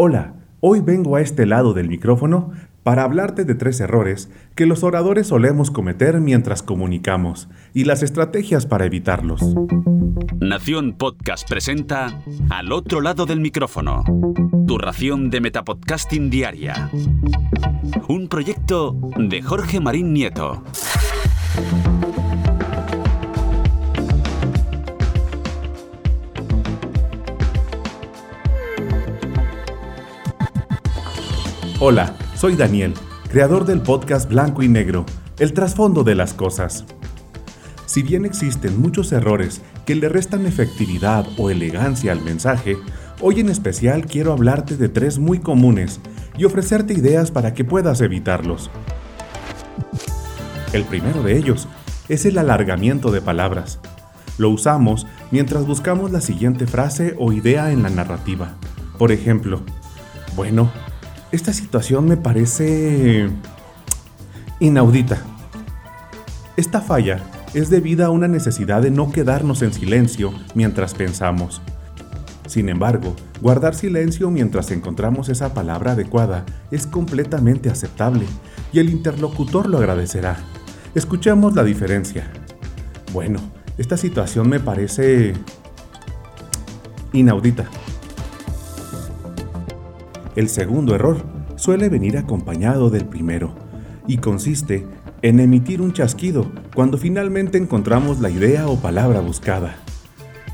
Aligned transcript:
Hola, 0.00 0.34
hoy 0.60 0.80
vengo 0.80 1.16
a 1.16 1.20
este 1.20 1.44
lado 1.44 1.74
del 1.74 1.88
micrófono 1.88 2.52
para 2.84 3.02
hablarte 3.02 3.44
de 3.44 3.56
tres 3.56 3.80
errores 3.80 4.30
que 4.54 4.64
los 4.64 4.84
oradores 4.84 5.26
solemos 5.26 5.72
cometer 5.72 6.20
mientras 6.20 6.62
comunicamos 6.62 7.48
y 7.74 7.82
las 7.82 8.04
estrategias 8.04 8.64
para 8.64 8.84
evitarlos. 8.84 9.56
Nación 10.38 10.92
Podcast 10.96 11.48
presenta 11.48 12.22
Al 12.48 12.70
otro 12.70 13.00
lado 13.00 13.26
del 13.26 13.40
micrófono, 13.40 14.04
tu 14.68 14.78
ración 14.78 15.30
de 15.30 15.40
Metapodcasting 15.40 16.30
Diaria. 16.30 16.92
Un 18.06 18.28
proyecto 18.28 18.96
de 19.16 19.42
Jorge 19.42 19.80
Marín 19.80 20.12
Nieto. 20.12 20.62
Hola, 31.80 32.16
soy 32.34 32.56
Daniel, 32.56 32.92
creador 33.30 33.64
del 33.64 33.80
podcast 33.80 34.28
Blanco 34.28 34.64
y 34.64 34.68
Negro, 34.68 35.06
el 35.38 35.52
trasfondo 35.52 36.02
de 36.02 36.16
las 36.16 36.34
cosas. 36.34 36.84
Si 37.86 38.02
bien 38.02 38.24
existen 38.24 38.80
muchos 38.80 39.12
errores 39.12 39.62
que 39.86 39.94
le 39.94 40.08
restan 40.08 40.44
efectividad 40.44 41.24
o 41.38 41.50
elegancia 41.50 42.10
al 42.10 42.20
mensaje, 42.20 42.76
hoy 43.20 43.38
en 43.38 43.48
especial 43.48 44.06
quiero 44.06 44.32
hablarte 44.32 44.76
de 44.76 44.88
tres 44.88 45.20
muy 45.20 45.38
comunes 45.38 46.00
y 46.36 46.46
ofrecerte 46.46 46.94
ideas 46.94 47.30
para 47.30 47.54
que 47.54 47.64
puedas 47.64 48.00
evitarlos. 48.00 48.72
El 50.72 50.82
primero 50.82 51.22
de 51.22 51.38
ellos 51.38 51.68
es 52.08 52.26
el 52.26 52.38
alargamiento 52.38 53.12
de 53.12 53.20
palabras. 53.20 53.78
Lo 54.36 54.50
usamos 54.50 55.06
mientras 55.30 55.64
buscamos 55.64 56.10
la 56.10 56.22
siguiente 56.22 56.66
frase 56.66 57.14
o 57.20 57.32
idea 57.32 57.70
en 57.70 57.84
la 57.84 57.90
narrativa. 57.90 58.56
Por 58.98 59.12
ejemplo, 59.12 59.62
bueno, 60.34 60.72
esta 61.32 61.52
situación 61.52 62.06
me 62.06 62.16
parece 62.16 63.28
inaudita. 64.60 65.18
Esta 66.56 66.80
falla 66.80 67.20
es 67.54 67.70
debida 67.70 68.06
a 68.06 68.10
una 68.10 68.28
necesidad 68.28 68.82
de 68.82 68.90
no 68.90 69.12
quedarnos 69.12 69.62
en 69.62 69.72
silencio 69.72 70.32
mientras 70.54 70.94
pensamos. 70.94 71.60
Sin 72.46 72.70
embargo, 72.70 73.14
guardar 73.42 73.74
silencio 73.74 74.30
mientras 74.30 74.70
encontramos 74.70 75.28
esa 75.28 75.52
palabra 75.52 75.92
adecuada 75.92 76.46
es 76.70 76.86
completamente 76.86 77.68
aceptable 77.68 78.24
y 78.72 78.78
el 78.78 78.88
interlocutor 78.88 79.68
lo 79.68 79.78
agradecerá. 79.78 80.38
Escuchemos 80.94 81.54
la 81.54 81.62
diferencia. 81.62 82.30
Bueno, 83.12 83.38
esta 83.76 83.98
situación 83.98 84.48
me 84.48 84.60
parece 84.60 85.34
inaudita. 87.12 87.68
El 90.38 90.48
segundo 90.48 90.94
error 90.94 91.20
suele 91.56 91.88
venir 91.88 92.16
acompañado 92.16 92.90
del 92.90 93.06
primero 93.06 93.56
y 94.06 94.18
consiste 94.18 94.86
en 95.20 95.40
emitir 95.40 95.82
un 95.82 95.92
chasquido 95.92 96.52
cuando 96.76 96.96
finalmente 96.96 97.58
encontramos 97.58 98.20
la 98.20 98.30
idea 98.30 98.68
o 98.68 98.76
palabra 98.76 99.18
buscada. 99.18 99.74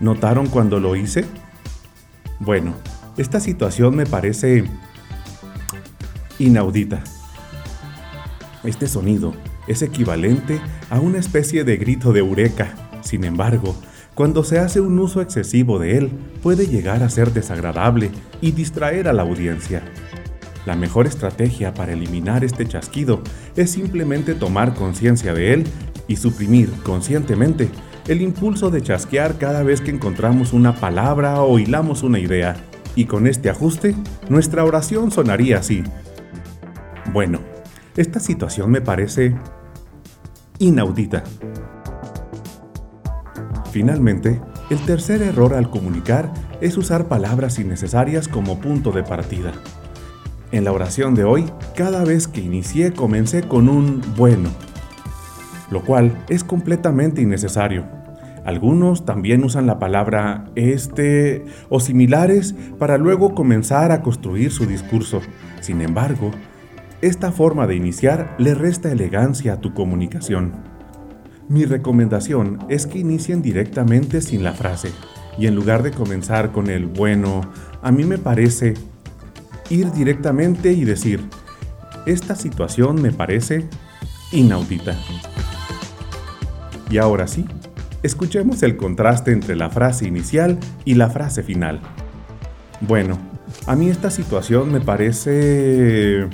¿Notaron 0.00 0.46
cuando 0.46 0.80
lo 0.80 0.96
hice? 0.96 1.26
Bueno, 2.40 2.72
esta 3.18 3.38
situación 3.38 3.94
me 3.94 4.06
parece 4.06 4.64
inaudita. 6.38 7.04
Este 8.64 8.86
sonido 8.86 9.34
es 9.68 9.82
equivalente 9.82 10.58
a 10.88 11.00
una 11.00 11.18
especie 11.18 11.64
de 11.64 11.76
grito 11.76 12.14
de 12.14 12.20
eureka. 12.20 12.74
Sin 13.02 13.24
embargo, 13.24 13.76
cuando 14.16 14.44
se 14.44 14.58
hace 14.58 14.80
un 14.80 14.98
uso 14.98 15.20
excesivo 15.20 15.78
de 15.78 15.98
él, 15.98 16.10
puede 16.42 16.66
llegar 16.66 17.02
a 17.02 17.10
ser 17.10 17.34
desagradable 17.34 18.10
y 18.40 18.52
distraer 18.52 19.08
a 19.08 19.12
la 19.12 19.24
audiencia. 19.24 19.82
La 20.64 20.74
mejor 20.74 21.06
estrategia 21.06 21.74
para 21.74 21.92
eliminar 21.92 22.42
este 22.42 22.66
chasquido 22.66 23.20
es 23.56 23.70
simplemente 23.72 24.34
tomar 24.34 24.72
conciencia 24.72 25.34
de 25.34 25.52
él 25.52 25.64
y 26.08 26.16
suprimir 26.16 26.70
conscientemente 26.82 27.68
el 28.08 28.22
impulso 28.22 28.70
de 28.70 28.80
chasquear 28.80 29.36
cada 29.36 29.62
vez 29.62 29.82
que 29.82 29.90
encontramos 29.90 30.54
una 30.54 30.74
palabra 30.74 31.42
o 31.42 31.58
hilamos 31.58 32.02
una 32.02 32.18
idea. 32.18 32.56
Y 32.94 33.04
con 33.04 33.26
este 33.26 33.50
ajuste, 33.50 33.94
nuestra 34.30 34.64
oración 34.64 35.10
sonaría 35.10 35.58
así. 35.58 35.84
Bueno, 37.12 37.40
esta 37.98 38.18
situación 38.18 38.70
me 38.70 38.80
parece 38.80 39.36
inaudita. 40.58 41.22
Finalmente, 43.76 44.40
el 44.70 44.78
tercer 44.86 45.20
error 45.20 45.52
al 45.52 45.68
comunicar 45.68 46.32
es 46.62 46.78
usar 46.78 47.08
palabras 47.08 47.58
innecesarias 47.58 48.26
como 48.26 48.58
punto 48.58 48.90
de 48.90 49.02
partida. 49.02 49.52
En 50.50 50.64
la 50.64 50.72
oración 50.72 51.14
de 51.14 51.24
hoy, 51.24 51.44
cada 51.76 52.02
vez 52.02 52.26
que 52.26 52.40
inicié 52.40 52.94
comencé 52.94 53.42
con 53.42 53.68
un 53.68 54.00
bueno, 54.16 54.48
lo 55.70 55.84
cual 55.84 56.24
es 56.30 56.42
completamente 56.42 57.20
innecesario. 57.20 57.84
Algunos 58.46 59.04
también 59.04 59.44
usan 59.44 59.66
la 59.66 59.78
palabra 59.78 60.46
este 60.54 61.44
o 61.68 61.78
similares 61.78 62.54
para 62.78 62.96
luego 62.96 63.34
comenzar 63.34 63.92
a 63.92 64.00
construir 64.00 64.52
su 64.52 64.64
discurso. 64.64 65.20
Sin 65.60 65.82
embargo, 65.82 66.30
esta 67.02 67.30
forma 67.30 67.66
de 67.66 67.76
iniciar 67.76 68.36
le 68.38 68.54
resta 68.54 68.90
elegancia 68.90 69.52
a 69.52 69.60
tu 69.60 69.74
comunicación. 69.74 70.75
Mi 71.48 71.64
recomendación 71.64 72.58
es 72.68 72.86
que 72.86 72.98
inicien 72.98 73.40
directamente 73.40 74.20
sin 74.20 74.42
la 74.42 74.52
frase 74.52 74.90
y 75.38 75.46
en 75.46 75.54
lugar 75.54 75.82
de 75.82 75.92
comenzar 75.92 76.50
con 76.50 76.68
el 76.70 76.86
bueno, 76.86 77.42
a 77.82 77.92
mí 77.92 78.04
me 78.04 78.18
parece 78.18 78.74
ir 79.70 79.92
directamente 79.92 80.72
y 80.72 80.84
decir, 80.84 81.28
esta 82.06 82.34
situación 82.34 83.00
me 83.00 83.12
parece 83.12 83.68
inaudita. 84.32 84.96
Y 86.90 86.98
ahora 86.98 87.26
sí, 87.26 87.44
escuchemos 88.02 88.62
el 88.62 88.76
contraste 88.76 89.32
entre 89.32 89.56
la 89.56 89.70
frase 89.70 90.06
inicial 90.06 90.58
y 90.84 90.94
la 90.94 91.10
frase 91.10 91.42
final. 91.42 91.80
Bueno, 92.80 93.18
a 93.66 93.76
mí 93.76 93.88
esta 93.88 94.10
situación 94.10 94.72
me 94.72 94.80
parece 94.80 96.28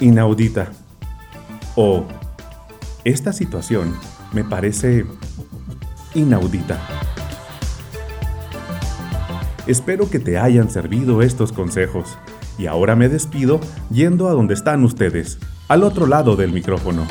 inaudita. 0.00 0.68
O 1.76 2.06
esta 3.06 3.32
situación 3.32 3.94
me 4.32 4.42
parece 4.42 5.06
inaudita. 6.16 6.80
Espero 9.68 10.10
que 10.10 10.18
te 10.18 10.38
hayan 10.38 10.70
servido 10.70 11.22
estos 11.22 11.52
consejos 11.52 12.18
y 12.58 12.66
ahora 12.66 12.96
me 12.96 13.08
despido 13.08 13.60
yendo 13.92 14.26
a 14.28 14.32
donde 14.32 14.54
están 14.54 14.82
ustedes, 14.82 15.38
al 15.68 15.84
otro 15.84 16.08
lado 16.08 16.34
del 16.34 16.50
micrófono. 16.50 17.06